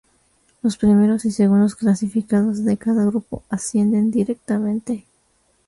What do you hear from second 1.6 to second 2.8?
clasificados de